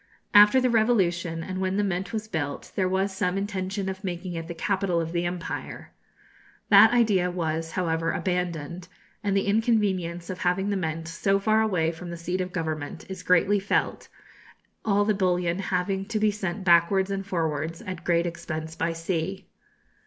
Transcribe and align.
After 0.33 0.59
the 0.59 0.71
revolution, 0.71 1.43
and 1.43 1.61
when 1.61 1.77
the 1.77 1.83
Mint 1.83 2.11
was 2.11 2.27
built, 2.27 2.71
there 2.75 2.89
was 2.89 3.15
some 3.15 3.37
intention 3.37 3.87
of 3.87 4.03
making 4.03 4.33
it 4.33 4.47
the 4.47 4.55
capital 4.55 4.99
of 4.99 5.11
the 5.11 5.27
empire. 5.27 5.91
That 6.69 6.91
idea 6.91 7.29
was, 7.29 7.73
however, 7.73 8.09
abandoned; 8.11 8.87
and 9.23 9.37
the 9.37 9.45
inconvenience 9.45 10.31
of 10.31 10.39
having 10.39 10.71
the 10.71 10.75
Mint 10.75 11.07
so 11.07 11.37
far 11.37 11.61
away 11.61 11.91
from 11.91 12.09
the 12.09 12.17
seat 12.17 12.41
of 12.41 12.51
government 12.51 13.05
is 13.09 13.21
greatly 13.21 13.59
felt, 13.59 14.07
all 14.83 15.05
the 15.05 15.13
bullion 15.13 15.59
having 15.59 16.05
to 16.07 16.17
be 16.19 16.31
sent 16.31 16.63
backwards 16.63 17.11
and 17.11 17.23
forwards 17.23 17.79
at 17.83 18.03
great 18.03 18.25
expense 18.25 18.75
by 18.75 18.93
sea. 18.93 19.45